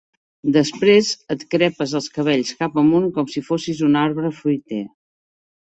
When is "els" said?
2.01-2.09